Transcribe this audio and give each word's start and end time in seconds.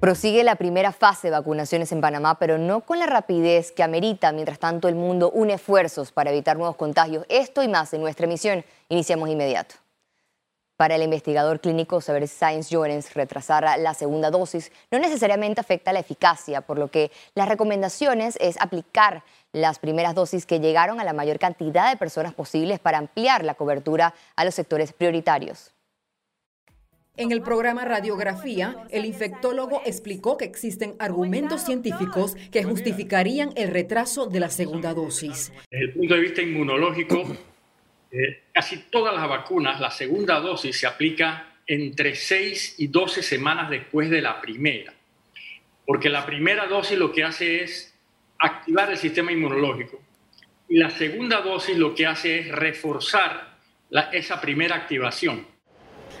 Prosigue 0.00 0.44
la 0.44 0.56
primera 0.56 0.92
fase 0.92 1.26
de 1.26 1.32
vacunaciones 1.32 1.92
en 1.92 2.00
Panamá, 2.00 2.38
pero 2.38 2.56
no 2.56 2.80
con 2.80 2.98
la 2.98 3.04
rapidez 3.04 3.70
que 3.70 3.82
amerita. 3.82 4.32
Mientras 4.32 4.58
tanto, 4.58 4.88
el 4.88 4.94
mundo 4.94 5.30
une 5.30 5.52
esfuerzos 5.52 6.10
para 6.10 6.30
evitar 6.30 6.56
nuevos 6.56 6.76
contagios. 6.76 7.26
Esto 7.28 7.62
y 7.62 7.68
más 7.68 7.92
en 7.92 8.00
nuestra 8.00 8.24
emisión. 8.24 8.64
Iniciamos 8.88 9.28
inmediato. 9.28 9.74
Para 10.78 10.94
el 10.94 11.02
investigador 11.02 11.60
clínico 11.60 12.00
Saber 12.00 12.26
Science 12.28 12.74
Jones, 12.74 13.12
retrasar 13.12 13.78
la 13.78 13.92
segunda 13.92 14.30
dosis 14.30 14.72
no 14.90 14.98
necesariamente 14.98 15.60
afecta 15.60 15.92
la 15.92 16.00
eficacia, 16.00 16.62
por 16.62 16.78
lo 16.78 16.90
que 16.90 17.10
las 17.34 17.46
recomendaciones 17.46 18.38
es 18.40 18.58
aplicar 18.58 19.22
las 19.52 19.78
primeras 19.78 20.14
dosis 20.14 20.46
que 20.46 20.60
llegaron 20.60 20.98
a 20.98 21.04
la 21.04 21.12
mayor 21.12 21.38
cantidad 21.38 21.90
de 21.90 21.98
personas 21.98 22.32
posibles 22.32 22.78
para 22.78 22.96
ampliar 22.96 23.44
la 23.44 23.52
cobertura 23.52 24.14
a 24.34 24.46
los 24.46 24.54
sectores 24.54 24.94
prioritarios. 24.94 25.74
En 27.16 27.32
el 27.32 27.42
programa 27.42 27.84
Radiografía, 27.84 28.76
el 28.90 29.04
infectólogo 29.04 29.82
explicó 29.84 30.36
que 30.36 30.44
existen 30.44 30.94
argumentos 30.98 31.64
científicos 31.64 32.36
que 32.50 32.62
justificarían 32.62 33.50
el 33.56 33.70
retraso 33.70 34.26
de 34.26 34.40
la 34.40 34.48
segunda 34.48 34.94
dosis. 34.94 35.52
Desde 35.70 35.86
el 35.86 35.92
punto 35.92 36.14
de 36.14 36.20
vista 36.20 36.40
inmunológico, 36.40 37.36
eh, 38.12 38.44
casi 38.52 38.84
todas 38.90 39.14
las 39.14 39.28
vacunas, 39.28 39.80
la 39.80 39.90
segunda 39.90 40.40
dosis 40.40 40.78
se 40.78 40.86
aplica 40.86 41.56
entre 41.66 42.14
6 42.14 42.76
y 42.78 42.86
12 42.86 43.22
semanas 43.22 43.70
después 43.70 44.08
de 44.08 44.22
la 44.22 44.40
primera, 44.40 44.94
porque 45.84 46.08
la 46.08 46.24
primera 46.24 46.66
dosis 46.66 46.98
lo 46.98 47.12
que 47.12 47.24
hace 47.24 47.64
es 47.64 47.94
activar 48.38 48.90
el 48.90 48.96
sistema 48.96 49.30
inmunológico 49.30 50.00
y 50.68 50.78
la 50.78 50.90
segunda 50.90 51.40
dosis 51.40 51.76
lo 51.76 51.94
que 51.94 52.06
hace 52.06 52.38
es 52.38 52.48
reforzar 52.48 53.56
esa 54.12 54.40
primera 54.40 54.76
activación. 54.76 55.46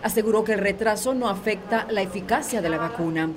Aseguró 0.02 0.44
que 0.44 0.52
el 0.52 0.60
retraso 0.60 1.14
no 1.14 1.28
afecta 1.28 1.86
la 1.90 2.02
eficacia 2.02 2.60
de 2.60 2.68
la 2.68 2.78
vacuna. 2.78 3.30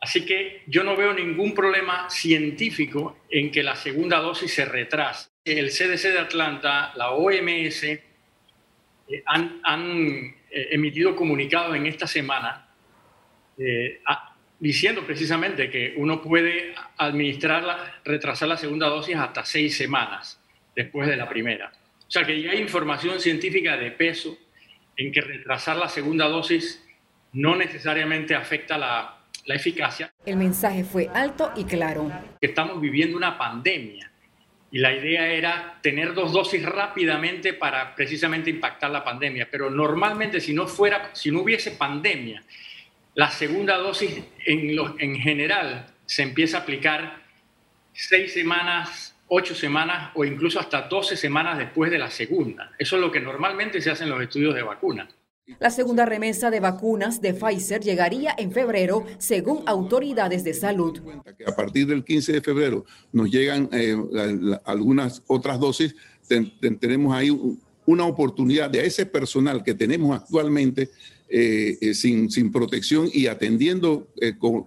Así 0.00 0.24
que 0.24 0.62
yo 0.66 0.84
no 0.84 0.96
veo 0.96 1.12
ningún 1.12 1.54
problema 1.54 2.08
científico 2.08 3.18
en 3.28 3.50
que 3.50 3.62
la 3.62 3.74
segunda 3.74 4.18
dosis 4.18 4.54
se 4.54 4.64
retrase. 4.64 5.30
El 5.44 5.70
CDC 5.70 6.12
de 6.12 6.18
Atlanta, 6.20 6.92
la 6.94 7.10
OMS, 7.10 7.82
eh, 7.84 8.02
han, 9.26 9.60
eh, 10.50 10.68
emitido 10.70 11.16
comunicados 11.16 11.74
en 11.74 11.86
esta 11.86 12.06
semana 12.06 12.68
eh, 13.58 14.00
diciendo 14.60 15.04
precisamente 15.04 15.68
que 15.68 15.94
uno 15.96 16.22
puede 16.22 16.74
administrar, 16.96 18.00
retrasar 18.04 18.48
la 18.48 18.56
segunda 18.56 18.86
dosis 18.88 19.16
hasta 19.16 19.44
seis 19.44 19.76
semanas 19.76 20.40
después 20.76 21.08
de 21.08 21.16
la 21.16 21.28
primera. 21.28 21.72
O 22.06 22.10
sea 22.10 22.24
que 22.24 22.40
ya 22.40 22.52
hay 22.52 22.60
información 22.60 23.20
científica 23.20 23.76
de 23.76 23.90
peso 23.90 24.38
en 24.98 25.10
que 25.10 25.22
retrasar 25.22 25.78
la 25.78 25.88
segunda 25.88 26.26
dosis 26.28 26.84
no 27.32 27.56
necesariamente 27.56 28.34
afecta 28.34 28.76
la 28.76 29.18
la 29.48 29.54
eficacia. 29.54 30.12
El 30.26 30.36
mensaje 30.36 30.84
fue 30.84 31.08
alto 31.12 31.52
y 31.56 31.64
claro. 31.64 32.12
Estamos 32.40 32.80
viviendo 32.80 33.16
una 33.16 33.38
pandemia 33.38 34.12
y 34.70 34.78
la 34.78 34.92
idea 34.92 35.26
era 35.32 35.78
tener 35.82 36.12
dos 36.12 36.32
dosis 36.32 36.62
rápidamente 36.62 37.54
para 37.54 37.94
precisamente 37.94 38.50
impactar 38.50 38.90
la 38.90 39.02
pandemia, 39.02 39.48
pero 39.50 39.70
normalmente 39.70 40.40
si 40.40 40.52
no 40.52 40.66
fuera, 40.66 41.10
si 41.14 41.30
no 41.30 41.40
hubiese 41.40 41.70
pandemia, 41.72 42.44
la 43.14 43.30
segunda 43.30 43.78
dosis 43.78 44.22
en, 44.44 44.76
en 44.98 45.16
general 45.16 45.94
se 46.04 46.22
empieza 46.22 46.58
a 46.58 46.60
aplicar 46.60 47.22
seis 47.94 48.34
semanas, 48.34 49.16
ocho 49.28 49.54
semanas 49.54 50.10
o 50.14 50.24
incluso 50.24 50.58
hasta 50.60 50.82
doce 50.82 51.16
semanas 51.16 51.58
después 51.58 51.90
de 51.90 51.98
la 51.98 52.10
segunda. 52.10 52.72
Eso 52.78 52.96
es 52.96 53.02
lo 53.02 53.12
que 53.12 53.20
normalmente 53.20 53.80
se 53.80 53.90
hace 53.90 54.04
en 54.04 54.10
los 54.10 54.22
estudios 54.22 54.54
de 54.54 54.62
vacunas. 54.62 55.08
La 55.58 55.70
segunda 55.70 56.04
remesa 56.04 56.50
de 56.50 56.60
vacunas 56.60 57.22
de 57.22 57.32
Pfizer 57.32 57.80
llegaría 57.80 58.34
en 58.36 58.52
febrero, 58.52 59.06
según 59.16 59.62
autoridades 59.66 60.44
de 60.44 60.52
salud. 60.52 61.00
A 61.46 61.56
partir 61.56 61.86
del 61.86 62.04
15 62.04 62.32
de 62.34 62.40
febrero 62.42 62.84
nos 63.12 63.30
llegan 63.30 63.68
eh, 63.72 63.96
algunas 64.64 65.22
otras 65.26 65.58
dosis. 65.58 65.96
tenemos 66.80 67.14
ahí 67.14 67.30
una 67.86 68.04
oportunidad 68.04 68.68
de 68.68 68.84
ese 68.84 69.06
personal 69.06 69.64
que 69.64 69.72
tenemos 69.72 70.20
actualmente 70.20 70.90
eh, 71.28 71.78
eh, 71.80 71.94
sin, 71.94 72.30
sin, 72.30 72.50
protección 72.50 73.08
y 73.12 73.26
atendiendo 73.26 74.08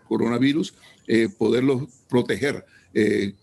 coronavirus, 0.08 0.74
poderlos 1.38 1.84
proteger. 2.10 2.66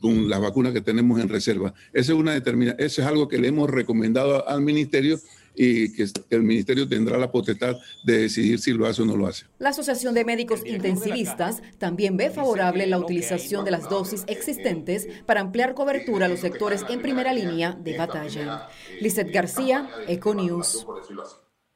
con 0.01 0.29
las 0.29 0.41
vacunas 0.41 0.73
que 0.73 0.81
tenemos 0.83 1.21
en 1.21 1.29
reserva. 1.29 1.73
Esa 1.93 2.13
es 2.13 2.19
una 2.19 2.33
determina, 2.35 2.73
eso 2.79 3.01
es 3.01 3.09
algo 3.09 3.29
que 3.29 3.39
le 3.39 3.49
hemos 3.49 3.71
recomendado 3.71 4.47
al 4.47 4.61
ministerio 4.61 5.19
y 5.59 5.93
que 5.93 6.07
el 6.31 6.43
ministerio 6.45 6.89
tendrá 6.89 7.19
la 7.19 7.33
potestad 7.33 7.77
de 8.05 8.19
decidir 8.19 8.61
si 8.61 8.73
lo 8.73 8.87
hace 8.87 9.03
o 9.03 9.05
no 9.05 9.17
lo 9.17 9.27
hace. 9.27 9.47
La 9.59 9.71
Asociación 9.71 10.15
de 10.15 10.25
Médicos 10.25 10.63
Intensivistas 10.65 11.63
también 11.79 12.17
ve 12.17 12.31
favorable 12.31 12.87
la 12.87 12.99
utilización 12.99 13.65
de 13.65 13.73
las 13.73 13.91
dosis 13.91 14.23
existentes 14.29 15.09
para 15.27 15.41
ampliar 15.41 15.75
cobertura 15.75 16.27
a 16.27 16.29
los 16.29 16.41
sectores 16.41 16.85
en 16.89 17.03
primera 17.03 17.33
línea 17.33 17.73
de 17.73 17.99
batalla. 17.99 18.69
Lizeth 19.01 19.33
García, 19.33 19.91
Econews. 20.07 20.87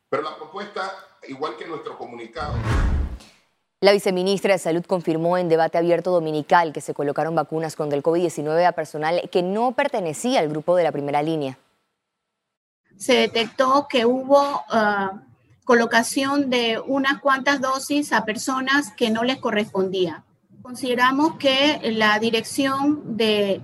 Pero 0.08 0.22
la 0.22 0.36
propuesta, 0.36 0.92
igual 1.28 1.56
que 1.56 1.66
nuestro 1.66 1.96
comunicado. 1.96 2.54
La 3.80 3.92
viceministra 3.92 4.52
de 4.52 4.58
Salud 4.58 4.84
confirmó 4.86 5.38
en 5.38 5.48
debate 5.48 5.78
abierto 5.78 6.12
dominical 6.12 6.72
que 6.72 6.80
se 6.80 6.94
colocaron 6.94 7.34
vacunas 7.34 7.74
contra 7.74 7.96
el 7.96 8.02
COVID-19 8.02 8.64
a 8.64 8.72
personal 8.72 9.28
que 9.30 9.42
no 9.42 9.72
pertenecía 9.72 10.40
al 10.40 10.48
grupo 10.48 10.76
de 10.76 10.84
la 10.84 10.92
primera 10.92 11.22
línea 11.22 11.58
se 13.02 13.14
detectó 13.14 13.88
que 13.88 14.06
hubo 14.06 14.62
ah, 14.70 15.22
colocación 15.64 16.50
de 16.50 16.80
unas 16.86 17.20
cuantas 17.20 17.60
dosis 17.60 18.12
a 18.12 18.24
personas 18.24 18.92
que 18.92 19.10
no 19.10 19.24
les 19.24 19.38
correspondía. 19.38 20.24
Consideramos 20.62 21.34
que 21.36 21.80
la 21.92 22.18
dirección 22.20 23.16
de 23.16 23.60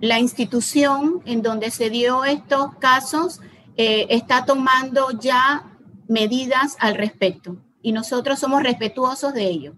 la 0.00 0.18
institución 0.18 1.20
en 1.26 1.42
donde 1.42 1.70
se 1.70 1.90
dio 1.90 2.24
estos 2.24 2.74
casos 2.76 3.40
eh, 3.76 4.06
está 4.08 4.46
tomando 4.46 5.10
ya 5.10 5.77
medidas 6.08 6.76
al 6.80 6.94
respecto 6.94 7.56
y 7.82 7.92
nosotros 7.92 8.38
somos 8.38 8.62
respetuosos 8.62 9.34
de 9.34 9.44
ello. 9.44 9.74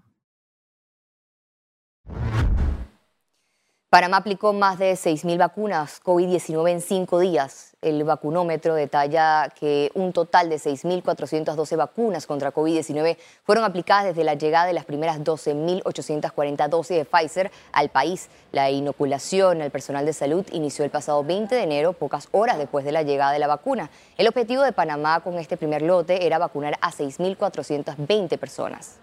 Panamá 3.91 4.19
aplicó 4.19 4.53
más 4.53 4.79
de 4.79 4.93
6.000 4.93 5.37
vacunas 5.37 6.01
COVID-19 6.05 6.71
en 6.71 6.81
cinco 6.81 7.19
días. 7.19 7.73
El 7.83 8.05
vacunómetro 8.05 8.77
detalla 8.77 9.49
que 9.59 9.91
un 9.95 10.13
total 10.13 10.49
de 10.49 10.59
6.412 10.59 11.77
vacunas 11.77 12.25
contra 12.29 12.55
COVID-19 12.55 13.17
fueron 13.43 13.65
aplicadas 13.65 14.05
desde 14.05 14.23
la 14.23 14.35
llegada 14.35 14.67
de 14.67 14.75
las 14.75 14.85
primeras 14.85 15.19
12.840 15.19 16.69
dosis 16.69 16.99
de 16.99 17.05
Pfizer 17.05 17.51
al 17.73 17.89
país. 17.89 18.29
La 18.53 18.71
inoculación 18.71 19.61
al 19.61 19.73
personal 19.73 20.07
de 20.07 20.13
salud 20.13 20.47
inició 20.53 20.85
el 20.85 20.93
pasado 20.93 21.25
20 21.25 21.53
de 21.53 21.63
enero, 21.65 21.93
pocas 21.93 22.29
horas 22.31 22.59
después 22.59 22.85
de 22.85 22.93
la 22.93 23.03
llegada 23.03 23.33
de 23.33 23.41
la 23.41 23.49
vacuna. 23.49 23.91
El 24.17 24.29
objetivo 24.29 24.63
de 24.63 24.71
Panamá 24.71 25.19
con 25.19 25.37
este 25.37 25.57
primer 25.57 25.83
lote 25.83 26.27
era 26.27 26.39
vacunar 26.39 26.79
a 26.81 26.93
6.420 26.93 28.39
personas. 28.39 29.01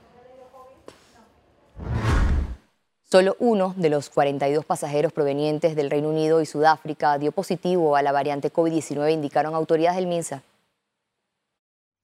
Solo 3.10 3.38
uno 3.40 3.74
de 3.78 3.90
los 3.90 4.10
42 4.10 4.66
pasajeros 4.66 5.14
provenientes 5.14 5.78
del 5.78 5.90
Reino 5.90 6.10
Unido 6.10 6.42
y 6.42 6.46
Sudáfrica 6.46 7.18
dio 7.18 7.32
positivo 7.32 7.96
a 7.96 8.02
la 8.02 8.12
variante 8.12 8.52
COVID-19, 8.52 9.14
indicaron 9.14 9.56
autoridades 9.56 9.98
del 9.98 10.08
MINSA. 10.08 10.44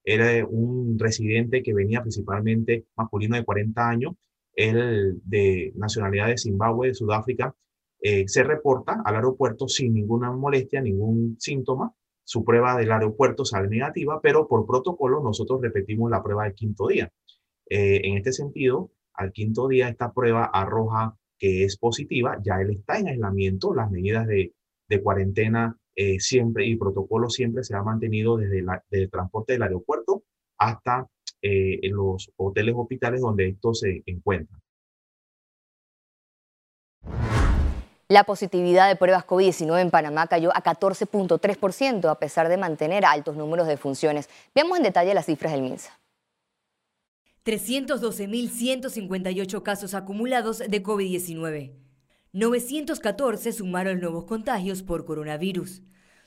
Era 0.05 0.45
un 0.45 0.97
residente 0.97 1.61
que 1.61 1.73
venía 1.73 1.99
principalmente 1.99 2.85
masculino 2.95 3.35
de 3.35 3.43
40 3.43 3.89
años, 3.89 4.13
él 4.55 5.19
de 5.25 5.73
nacionalidad 5.75 6.27
de 6.27 6.37
Zimbabue, 6.37 6.87
de 6.87 6.93
Sudáfrica, 6.93 7.53
eh, 7.99 8.23
se 8.29 8.43
reporta 8.43 9.01
al 9.03 9.15
aeropuerto 9.15 9.67
sin 9.67 9.93
ninguna 9.93 10.31
molestia, 10.31 10.79
ningún 10.79 11.35
síntoma. 11.37 11.93
Su 12.23 12.45
prueba 12.45 12.77
del 12.77 12.93
aeropuerto 12.93 13.43
sale 13.43 13.67
negativa, 13.67 14.21
pero 14.23 14.47
por 14.47 14.65
protocolo 14.65 15.21
nosotros 15.21 15.59
repetimos 15.61 16.09
la 16.09 16.23
prueba 16.23 16.45
del 16.45 16.53
quinto 16.53 16.87
día. 16.87 17.11
Eh, 17.69 17.99
en 18.05 18.15
este 18.15 18.31
sentido, 18.31 18.89
al 19.13 19.31
quinto 19.31 19.67
día 19.67 19.89
esta 19.89 20.13
prueba 20.13 20.45
arroja 20.45 21.15
que 21.37 21.65
es 21.65 21.77
positiva, 21.77 22.37
ya 22.43 22.61
él 22.61 22.71
está 22.71 22.99
en 22.99 23.09
aislamiento, 23.09 23.73
las 23.73 23.91
medidas 23.91 24.27
de, 24.27 24.53
cuarentena 25.01 25.75
eh, 25.95 26.19
siempre 26.19 26.67
y 26.67 26.75
protocolo 26.75 27.27
siempre 27.27 27.63
se 27.63 27.75
ha 27.75 27.81
mantenido 27.81 28.37
desde 28.37 28.63
el 28.91 29.09
transporte 29.09 29.53
del 29.53 29.63
aeropuerto 29.63 30.23
hasta 30.59 31.07
eh, 31.41 31.79
los 31.89 32.31
hoteles 32.35 32.75
hospitales 32.77 33.21
donde 33.21 33.47
esto 33.47 33.73
se 33.73 34.03
encuentra. 34.05 34.59
La 38.07 38.25
positividad 38.25 38.87
de 38.87 38.95
pruebas 38.95 39.25
COVID-19 39.25 39.81
en 39.81 39.89
Panamá 39.89 40.27
cayó 40.27 40.51
a 40.55 40.61
14.3% 40.61 42.09
a 42.09 42.19
pesar 42.19 42.47
de 42.47 42.57
mantener 42.57 43.05
altos 43.05 43.35
números 43.35 43.65
de 43.65 43.77
funciones. 43.77 44.29
Veamos 44.53 44.77
en 44.77 44.83
detalle 44.83 45.15
las 45.15 45.25
cifras 45.25 45.53
del 45.53 45.63
MINSA. 45.63 46.02
312.158 47.45 49.63
casos 49.63 49.93
acumulados 49.93 50.59
de 50.59 50.81
COVID-19. 50.81 51.73
914 52.31 53.51
sumaron 53.51 53.99
nuevos 53.99 54.23
contagios 54.25 54.81
por 54.81 55.03
coronavirus. 55.05 55.83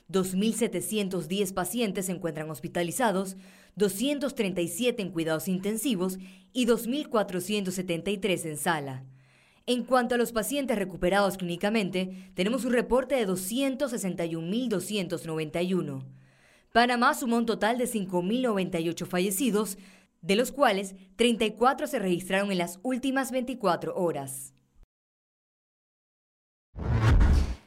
2.710 0.09 1.53
pacientes 1.53 2.05
se 2.05 2.13
encuentran 2.13 2.49
hospitalizados, 2.49 3.35
237 3.75 5.01
en 5.01 5.11
cuidados 5.11 5.47
intensivos 5.47 6.17
y 6.53 6.65
2.473 6.65 8.45
en 8.45 8.57
sala. 8.57 9.03
En 9.65 9.83
cuanto 9.83 10.15
a 10.15 10.17
los 10.17 10.31
pacientes 10.31 10.77
recuperados 10.77 11.37
clínicamente, 11.37 12.31
tenemos 12.35 12.63
un 12.63 12.71
reporte 12.71 13.15
de 13.15 13.27
261.291. 13.27 16.05
Panamá 16.71 17.13
sumó 17.15 17.37
un 17.37 17.45
total 17.45 17.77
de 17.77 17.85
5.098 17.85 19.05
fallecidos, 19.05 19.77
de 20.21 20.35
los 20.35 20.51
cuales 20.51 20.95
34 21.15 21.87
se 21.87 21.99
registraron 21.99 22.51
en 22.51 22.57
las 22.57 22.79
últimas 22.83 23.31
24 23.31 23.95
horas. 23.95 24.53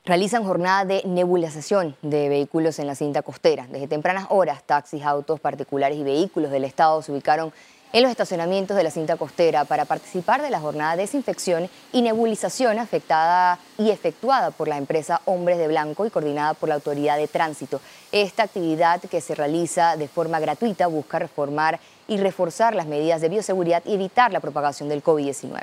Realizan 0.04 0.44
jornada 0.44 0.84
de 0.84 1.02
nebulización 1.04 1.94
de 2.02 2.28
vehículos 2.28 2.78
en 2.78 2.86
la 2.86 2.94
cinta 2.94 3.22
costera. 3.22 3.66
Desde 3.70 3.86
tempranas 3.86 4.26
horas, 4.30 4.64
taxis, 4.64 5.04
autos 5.04 5.38
particulares 5.38 5.98
y 5.98 6.02
vehículos 6.02 6.50
del 6.50 6.64
Estado 6.64 7.00
se 7.02 7.12
ubicaron 7.12 7.52
en 7.92 8.02
los 8.02 8.10
estacionamientos 8.10 8.76
de 8.76 8.84
la 8.84 8.90
cinta 8.90 9.16
costera 9.16 9.64
para 9.64 9.84
participar 9.84 10.42
de 10.42 10.50
la 10.50 10.60
jornada 10.60 10.96
de 10.96 11.02
desinfección 11.02 11.68
y 11.92 12.02
nebulización 12.02 12.78
afectada 12.78 13.58
y 13.78 13.90
efectuada 13.90 14.52
por 14.52 14.68
la 14.68 14.78
empresa 14.78 15.20
Hombres 15.24 15.58
de 15.58 15.68
Blanco 15.68 16.06
y 16.06 16.10
coordinada 16.10 16.54
por 16.54 16.68
la 16.68 16.76
Autoridad 16.76 17.16
de 17.16 17.26
Tránsito. 17.26 17.80
Esta 18.12 18.44
actividad 18.44 19.00
que 19.00 19.20
se 19.20 19.34
realiza 19.34 19.96
de 19.96 20.08
forma 20.08 20.38
gratuita 20.40 20.86
busca 20.86 21.18
reformar 21.18 21.80
y 22.10 22.16
reforzar 22.16 22.74
las 22.74 22.88
medidas 22.88 23.20
de 23.20 23.28
bioseguridad 23.28 23.84
y 23.86 23.94
evitar 23.94 24.32
la 24.32 24.40
propagación 24.40 24.88
del 24.88 25.02
COVID-19. 25.02 25.62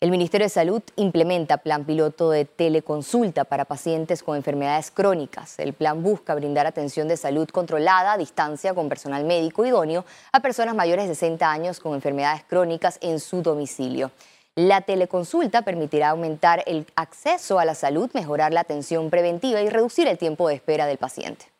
El 0.00 0.10
Ministerio 0.10 0.46
de 0.46 0.50
Salud 0.50 0.82
implementa 0.96 1.58
plan 1.58 1.84
piloto 1.84 2.30
de 2.30 2.44
teleconsulta 2.44 3.44
para 3.44 3.66
pacientes 3.66 4.24
con 4.24 4.36
enfermedades 4.36 4.90
crónicas. 4.90 5.60
El 5.60 5.74
plan 5.74 6.02
busca 6.02 6.34
brindar 6.34 6.66
atención 6.66 7.06
de 7.06 7.16
salud 7.16 7.48
controlada 7.50 8.14
a 8.14 8.18
distancia 8.18 8.74
con 8.74 8.88
personal 8.88 9.24
médico 9.24 9.64
idóneo 9.64 10.04
a 10.32 10.40
personas 10.40 10.74
mayores 10.74 11.06
de 11.06 11.14
60 11.14 11.48
años 11.48 11.78
con 11.78 11.94
enfermedades 11.94 12.42
crónicas 12.48 12.98
en 13.00 13.20
su 13.20 13.42
domicilio. 13.42 14.10
La 14.56 14.80
teleconsulta 14.80 15.62
permitirá 15.62 16.10
aumentar 16.10 16.64
el 16.66 16.84
acceso 16.96 17.60
a 17.60 17.64
la 17.64 17.76
salud, 17.76 18.10
mejorar 18.12 18.52
la 18.52 18.62
atención 18.62 19.08
preventiva 19.08 19.62
y 19.62 19.68
reducir 19.68 20.08
el 20.08 20.18
tiempo 20.18 20.48
de 20.48 20.56
espera 20.56 20.86
del 20.86 20.98
paciente. 20.98 21.51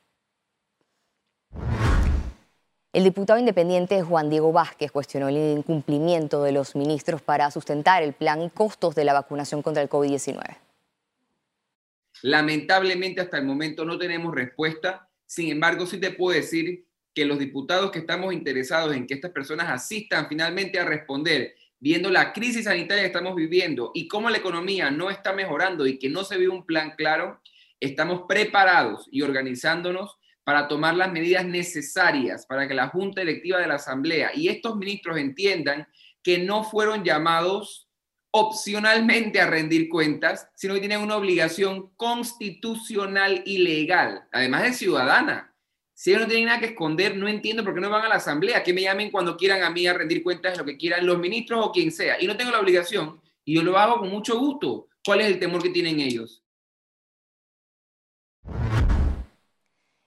El 2.93 3.05
diputado 3.05 3.39
independiente 3.39 4.03
Juan 4.03 4.29
Diego 4.29 4.53
Vázquez 4.53 4.93
cuestionó 4.93 5.29
el 5.29 5.57
incumplimiento 5.57 6.43
de 6.43 6.53
los 6.53 6.77
ministros 6.77 7.23
para 7.23 7.51
sustentar 7.51 8.03
el 8.03 8.13
plan 8.13 8.43
y 8.43 8.51
costos 8.51 8.95
de 8.95 9.05
la 9.05 9.15
vacunación 9.15 9.63
contra 9.63 9.83
el 9.83 9.89
COVID-19. 9.89 10.59
Lamentablemente 12.21 13.23
hasta 13.23 13.39
el 13.39 13.47
momento 13.47 13.87
no 13.87 13.97
tenemos 13.97 14.35
respuesta. 14.35 15.09
Sin 15.25 15.49
embargo, 15.49 15.87
sí 15.87 15.99
te 15.99 16.11
puedo 16.11 16.37
decir 16.37 16.85
que 17.15 17.25
los 17.25 17.39
diputados 17.39 17.91
que 17.91 18.01
estamos 18.01 18.35
interesados 18.35 18.95
en 18.95 19.07
que 19.07 19.15
estas 19.15 19.31
personas 19.31 19.71
asistan 19.71 20.29
finalmente 20.29 20.79
a 20.79 20.85
responder, 20.85 21.55
viendo 21.81 22.11
la 22.11 22.35
crisis 22.35 22.65
sanitaria 22.65 23.05
que 23.05 23.07
estamos 23.07 23.35
viviendo 23.35 23.91
y 23.95 24.07
cómo 24.07 24.29
la 24.29 24.37
economía 24.37 24.91
no 24.91 25.09
está 25.09 25.33
mejorando 25.33 25.87
y 25.87 25.99
que 25.99 26.11
no 26.11 26.25
se 26.25 26.37
ve 26.37 26.47
un 26.47 26.67
plan 26.67 26.93
claro, 26.95 27.41
estamos 27.81 28.25
preparados 28.29 29.09
y 29.11 29.23
organizándonos 29.23 30.19
para 30.45 30.69
tomar 30.69 30.97
las 30.97 31.13
medidas 31.13 31.45
necesarias 31.45 32.47
para 32.47 32.67
que 32.67 32.75
la 32.75 32.89
Junta 32.89 33.23
Electiva 33.23 33.59
de 33.59 33.69
la 33.69 33.75
Asamblea 33.75 34.31
y 34.35 34.49
estos 34.49 34.77
ministros 34.77 35.19
entiendan 35.19 35.87
que 36.23 36.39
no 36.39 36.65
fueron 36.65 37.05
llamados 37.05 37.89
opcionalmente 38.33 39.41
a 39.41 39.47
rendir 39.47 39.89
cuentas, 39.89 40.49
sino 40.55 40.75
que 40.75 40.81
tienen 40.81 41.01
una 41.01 41.17
obligación 41.17 41.91
constitucional 41.97 43.43
y 43.45 43.59
legal, 43.59 44.27
además 44.33 44.63
de 44.63 44.73
ciudadana. 44.73 45.55
Si 45.93 46.11
ellos 46.11 46.23
no 46.23 46.29
tienen 46.29 46.47
nada 46.47 46.59
que 46.59 46.67
esconder, 46.67 47.17
no 47.17 47.29
entiendo 47.29 47.63
por 47.63 47.75
qué 47.75 47.81
no 47.81 47.91
van 47.91 48.07
a 48.07 48.09
la 48.09 48.15
asamblea, 48.17 48.63
que 48.63 48.73
me 48.73 48.83
llamen 48.83 49.11
cuando 49.11 49.37
quieran 49.37 49.63
a 49.63 49.71
mí 49.71 49.87
a 49.87 49.93
rendir 49.93 50.23
cuentas 50.23 50.53
de 50.53 50.59
lo 50.59 50.65
que 50.65 50.79
quieran 50.79 51.07
los 51.07 51.19
ministros 51.19 51.65
o 51.65 51.71
quien 51.71 51.93
sea. 51.93 52.21
Y 52.21 52.27
no 52.27 52.37
tengo 52.37 52.51
la 52.51 52.61
obligación, 52.61 53.21
y 53.45 53.55
yo 53.55 53.63
lo 53.63 53.79
hago 53.79 53.99
con 53.99 54.09
mucho 54.09 54.39
gusto. 54.39 54.89
¿Cuál 55.05 55.21
es 55.21 55.27
el 55.27 55.39
temor 55.39 55.63
que 55.63 55.71
tienen 55.71 56.01
ellos? 56.01 56.42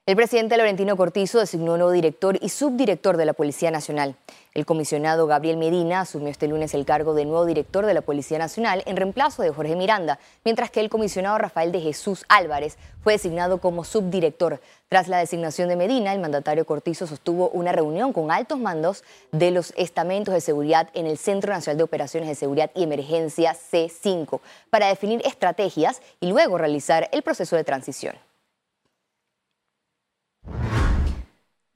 El 0.07 0.15
presidente 0.15 0.55
Laurentino 0.55 0.95
Cortizo 0.97 1.39
designó 1.39 1.71
un 1.71 1.79
nuevo 1.79 1.91
director 1.91 2.37
y 2.39 2.49
subdirector 2.49 3.17
de 3.17 3.25
la 3.25 3.33
Policía 3.33 3.71
Nacional. 3.71 4.15
El 4.53 4.63
comisionado 4.63 5.25
Gabriel 5.25 5.57
Medina 5.57 6.01
asumió 6.01 6.27
este 6.27 6.47
lunes 6.47 6.75
el 6.75 6.85
cargo 6.85 7.15
de 7.15 7.25
nuevo 7.25 7.43
director 7.43 7.87
de 7.87 7.95
la 7.95 8.03
Policía 8.03 8.37
Nacional 8.37 8.83
en 8.85 8.97
reemplazo 8.97 9.41
de 9.41 9.49
Jorge 9.49 9.75
Miranda, 9.75 10.19
mientras 10.43 10.69
que 10.69 10.79
el 10.81 10.91
comisionado 10.91 11.39
Rafael 11.39 11.71
de 11.71 11.81
Jesús 11.81 12.23
Álvarez 12.29 12.77
fue 13.01 13.13
designado 13.13 13.59
como 13.59 13.83
subdirector. 13.83 14.61
Tras 14.89 15.07
la 15.07 15.17
designación 15.17 15.69
de 15.69 15.75
Medina, 15.75 16.13
el 16.13 16.19
mandatario 16.19 16.67
Cortizo 16.67 17.07
sostuvo 17.07 17.49
una 17.49 17.71
reunión 17.71 18.13
con 18.13 18.29
altos 18.29 18.59
mandos 18.59 19.03
de 19.31 19.49
los 19.49 19.73
estamentos 19.75 20.35
de 20.35 20.41
seguridad 20.41 20.87
en 20.93 21.07
el 21.07 21.17
Centro 21.17 21.51
Nacional 21.51 21.79
de 21.79 21.83
Operaciones 21.83 22.29
de 22.29 22.35
Seguridad 22.35 22.69
y 22.75 22.83
Emergencia 22.83 23.55
C5 23.55 24.39
para 24.69 24.85
definir 24.85 25.23
estrategias 25.25 26.03
y 26.19 26.27
luego 26.29 26.59
realizar 26.59 27.09
el 27.11 27.23
proceso 27.23 27.55
de 27.55 27.63
transición. 27.63 28.15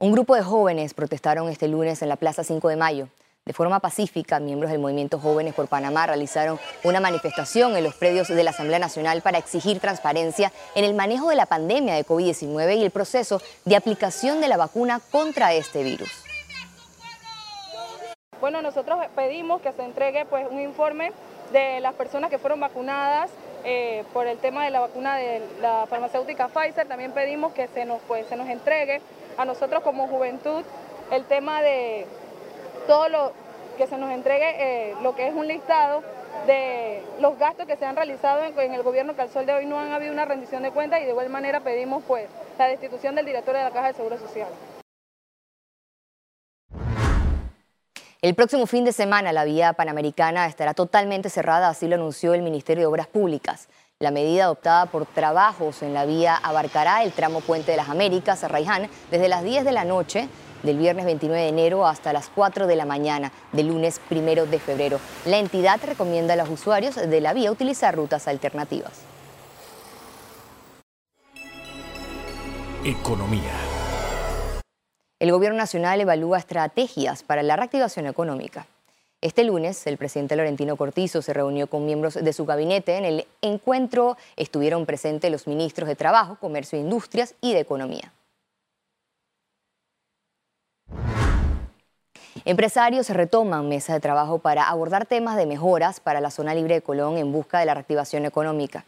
Un 0.02 0.12
grupo 0.12 0.34
de 0.34 0.42
jóvenes 0.42 0.94
protestaron 0.94 1.50
este 1.50 1.68
lunes 1.68 2.00
en 2.00 2.08
la 2.08 2.16
Plaza 2.16 2.42
5 2.42 2.70
de 2.70 2.76
Mayo. 2.76 3.08
De 3.44 3.52
forma 3.52 3.80
pacífica, 3.80 4.40
miembros 4.40 4.70
del 4.70 4.80
movimiento 4.80 5.18
Jóvenes 5.18 5.52
por 5.52 5.68
Panamá 5.68 6.06
realizaron 6.06 6.58
una 6.84 7.00
manifestación 7.00 7.76
en 7.76 7.84
los 7.84 7.94
predios 7.96 8.28
de 8.28 8.42
la 8.42 8.48
Asamblea 8.48 8.78
Nacional 8.78 9.20
para 9.20 9.36
exigir 9.36 9.78
transparencia 9.78 10.52
en 10.74 10.86
el 10.86 10.94
manejo 10.94 11.28
de 11.28 11.36
la 11.36 11.44
pandemia 11.44 11.96
de 11.96 12.06
COVID-19 12.06 12.78
y 12.78 12.82
el 12.82 12.90
proceso 12.90 13.42
de 13.66 13.76
aplicación 13.76 14.40
de 14.40 14.48
la 14.48 14.56
vacuna 14.56 15.02
contra 15.10 15.52
este 15.52 15.82
virus. 15.82 16.08
Bueno, 18.40 18.62
nosotros 18.62 19.00
pedimos 19.14 19.60
que 19.60 19.72
se 19.72 19.84
entregue 19.84 20.24
pues, 20.24 20.46
un 20.50 20.60
informe 20.60 21.12
de 21.52 21.80
las 21.80 21.92
personas 21.92 22.30
que 22.30 22.38
fueron 22.38 22.58
vacunadas 22.58 23.30
eh, 23.64 24.04
por 24.12 24.26
el 24.26 24.38
tema 24.38 24.64
de 24.64 24.70
la 24.70 24.80
vacuna 24.80 25.16
de 25.16 25.42
la 25.60 25.86
farmacéutica 25.88 26.48
Pfizer. 26.48 26.86
También 26.88 27.12
pedimos 27.12 27.52
que 27.52 27.68
se 27.68 27.84
nos, 27.84 28.00
pues, 28.02 28.26
se 28.26 28.36
nos 28.36 28.48
entregue 28.48 29.00
a 29.36 29.44
nosotros 29.44 29.82
como 29.82 30.08
juventud 30.08 30.64
el 31.10 31.24
tema 31.24 31.62
de 31.62 32.06
todo 32.86 33.08
lo 33.08 33.32
que 33.76 33.86
se 33.86 33.96
nos 33.96 34.10
entregue, 34.10 34.90
eh, 34.90 34.94
lo 35.02 35.14
que 35.14 35.26
es 35.26 35.34
un 35.34 35.46
listado 35.48 36.02
de 36.46 37.02
los 37.20 37.38
gastos 37.38 37.66
que 37.66 37.76
se 37.76 37.84
han 37.84 37.96
realizado 37.96 38.42
en, 38.44 38.74
el 38.74 38.82
gobierno 38.82 39.14
que 39.14 39.22
al 39.22 39.30
sol 39.30 39.46
de 39.46 39.52
hoy 39.52 39.66
no 39.66 39.78
han 39.78 39.92
habido 39.92 40.12
una 40.12 40.24
rendición 40.24 40.62
de 40.62 40.70
cuentas 40.70 41.00
y 41.00 41.04
de 41.04 41.10
igual 41.10 41.28
manera 41.28 41.60
pedimos 41.60 42.02
pues 42.06 42.28
la 42.58 42.66
destitución 42.66 43.14
del 43.14 43.26
director 43.26 43.54
de 43.54 43.62
la 43.62 43.70
Caja 43.70 43.88
de 43.88 43.94
Seguro 43.94 44.18
Social. 44.18 44.48
El 48.22 48.34
próximo 48.34 48.66
fin 48.66 48.84
de 48.84 48.92
semana 48.92 49.32
la 49.32 49.44
vía 49.44 49.72
panamericana 49.72 50.44
estará 50.44 50.74
totalmente 50.74 51.30
cerrada, 51.30 51.70
así 51.70 51.88
lo 51.88 51.94
anunció 51.94 52.34
el 52.34 52.42
Ministerio 52.42 52.82
de 52.82 52.86
Obras 52.86 53.06
Públicas. 53.06 53.68
La 53.98 54.10
medida 54.10 54.44
adoptada 54.44 54.84
por 54.84 55.06
trabajos 55.06 55.80
en 55.80 55.94
la 55.94 56.04
vía 56.04 56.36
abarcará 56.36 57.02
el 57.02 57.12
tramo 57.12 57.40
Puente 57.40 57.70
de 57.70 57.78
las 57.78 57.88
Américas 57.88 58.44
a 58.44 58.48
Raiján 58.48 58.90
desde 59.10 59.28
las 59.28 59.42
10 59.42 59.64
de 59.64 59.72
la 59.72 59.84
noche 59.84 60.28
del 60.62 60.76
viernes 60.76 61.06
29 61.06 61.44
de 61.44 61.48
enero 61.48 61.86
hasta 61.86 62.12
las 62.12 62.28
4 62.28 62.66
de 62.66 62.76
la 62.76 62.84
mañana 62.84 63.32
del 63.52 63.68
lunes 63.68 64.02
1 64.10 64.44
de 64.44 64.58
febrero. 64.58 65.00
La 65.24 65.38
entidad 65.38 65.80
recomienda 65.82 66.34
a 66.34 66.36
los 66.36 66.50
usuarios 66.50 66.96
de 66.96 67.20
la 67.22 67.32
vía 67.32 67.50
utilizar 67.50 67.96
rutas 67.96 68.28
alternativas. 68.28 69.00
Economía. 72.84 73.69
El 75.20 75.32
Gobierno 75.32 75.58
Nacional 75.58 76.00
evalúa 76.00 76.38
estrategias 76.38 77.22
para 77.22 77.42
la 77.42 77.54
reactivación 77.54 78.06
económica. 78.06 78.66
Este 79.20 79.44
lunes, 79.44 79.86
el 79.86 79.98
presidente 79.98 80.34
Laurentino 80.34 80.76
Cortizo 80.76 81.20
se 81.20 81.34
reunió 81.34 81.66
con 81.66 81.84
miembros 81.84 82.14
de 82.14 82.32
su 82.32 82.46
gabinete. 82.46 82.96
En 82.96 83.04
el 83.04 83.26
encuentro 83.42 84.16
estuvieron 84.36 84.86
presentes 84.86 85.30
los 85.30 85.46
ministros 85.46 85.88
de 85.88 85.94
Trabajo, 85.94 86.38
Comercio 86.40 86.78
e 86.78 86.80
Industrias 86.80 87.34
y 87.42 87.52
de 87.52 87.60
Economía. 87.60 88.14
Empresarios 92.46 93.10
retoman 93.10 93.68
mesa 93.68 93.92
de 93.92 94.00
trabajo 94.00 94.38
para 94.38 94.70
abordar 94.70 95.04
temas 95.04 95.36
de 95.36 95.44
mejoras 95.44 96.00
para 96.00 96.22
la 96.22 96.30
zona 96.30 96.54
libre 96.54 96.76
de 96.76 96.80
Colón 96.82 97.18
en 97.18 97.30
busca 97.30 97.58
de 97.58 97.66
la 97.66 97.74
reactivación 97.74 98.24
económica. 98.24 98.86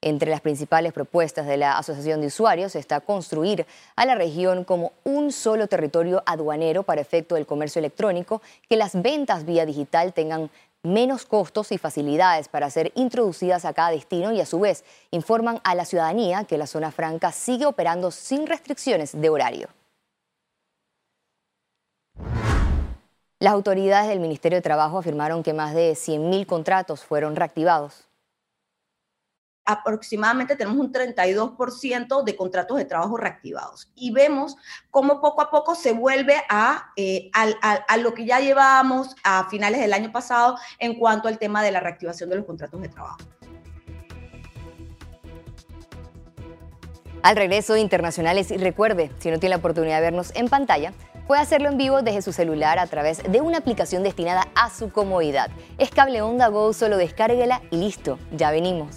Entre 0.00 0.30
las 0.30 0.40
principales 0.40 0.92
propuestas 0.92 1.46
de 1.46 1.56
la 1.56 1.76
Asociación 1.76 2.20
de 2.20 2.28
Usuarios 2.28 2.76
está 2.76 3.00
construir 3.00 3.66
a 3.96 4.06
la 4.06 4.14
región 4.14 4.62
como 4.62 4.92
un 5.02 5.32
solo 5.32 5.66
territorio 5.66 6.22
aduanero 6.24 6.84
para 6.84 7.00
efecto 7.00 7.34
del 7.34 7.46
comercio 7.46 7.80
electrónico, 7.80 8.40
que 8.68 8.76
las 8.76 9.00
ventas 9.02 9.44
vía 9.44 9.66
digital 9.66 10.12
tengan 10.12 10.50
menos 10.84 11.24
costos 11.24 11.72
y 11.72 11.78
facilidades 11.78 12.48
para 12.48 12.70
ser 12.70 12.92
introducidas 12.94 13.64
a 13.64 13.72
cada 13.72 13.90
destino 13.90 14.30
y 14.30 14.40
a 14.40 14.46
su 14.46 14.60
vez 14.60 14.84
informan 15.10 15.60
a 15.64 15.74
la 15.74 15.84
ciudadanía 15.84 16.44
que 16.44 16.58
la 16.58 16.68
zona 16.68 16.92
franca 16.92 17.32
sigue 17.32 17.66
operando 17.66 18.12
sin 18.12 18.46
restricciones 18.46 19.20
de 19.20 19.28
horario. 19.28 19.68
Las 23.40 23.52
autoridades 23.52 24.08
del 24.08 24.20
Ministerio 24.20 24.58
de 24.58 24.62
Trabajo 24.62 24.98
afirmaron 24.98 25.42
que 25.42 25.54
más 25.54 25.74
de 25.74 25.92
100.000 25.92 26.46
contratos 26.46 27.04
fueron 27.04 27.34
reactivados. 27.34 28.07
Aproximadamente 29.68 30.56
tenemos 30.56 30.78
un 30.78 30.90
32% 30.90 32.24
de 32.24 32.36
contratos 32.36 32.78
de 32.78 32.86
trabajo 32.86 33.18
reactivados. 33.18 33.90
Y 33.94 34.12
vemos 34.12 34.56
cómo 34.90 35.20
poco 35.20 35.42
a 35.42 35.50
poco 35.50 35.74
se 35.74 35.92
vuelve 35.92 36.36
a, 36.48 36.90
eh, 36.96 37.30
a, 37.34 37.96
lo 37.98 38.14
que 38.14 38.24
ya 38.24 38.40
llevábamos 38.40 39.14
a 39.22 39.46
finales 39.50 39.80
del 39.80 39.92
año 39.92 40.10
pasado 40.10 40.56
en 40.78 40.98
cuanto 40.98 41.28
al 41.28 41.38
tema 41.38 41.62
de 41.62 41.70
la 41.70 41.80
reactivación 41.80 42.30
de 42.30 42.36
los 42.36 42.46
contratos 42.46 42.80
de 42.80 42.88
trabajo. 42.88 43.18
Al 47.22 47.36
regreso 47.36 47.76
internacionales, 47.76 48.50
y 48.50 48.56
recuerde, 48.56 49.10
si 49.18 49.30
no 49.30 49.38
tiene 49.38 49.50
la 49.50 49.58
oportunidad 49.58 49.96
de 49.96 50.02
vernos 50.02 50.32
en 50.34 50.48
pantalla, 50.48 50.94
puede 51.26 51.42
hacerlo 51.42 51.68
en 51.68 51.76
vivo 51.76 52.00
desde 52.00 52.22
su 52.22 52.32
celular 52.32 52.78
a 52.78 52.86
través 52.86 53.22
de 53.22 53.42
una 53.42 53.58
aplicación 53.58 54.02
destinada 54.02 54.48
a 54.54 54.70
su 54.70 54.90
comodidad. 54.90 55.50
Es 55.76 55.90
Cable 55.90 56.22
Onda 56.22 56.48
Go, 56.48 56.72
solo 56.72 56.96
descárguela 56.96 57.60
y 57.70 57.76
listo, 57.76 58.18
ya 58.32 58.50
venimos. 58.50 58.96